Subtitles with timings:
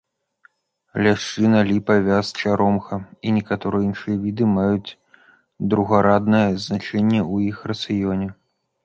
[1.07, 2.95] Ляшчына, ліпа, вяз, чаромха
[3.27, 4.95] і некаторыя іншыя віды маюць
[5.75, 8.27] другараднае значэнне ў іх рацыёне.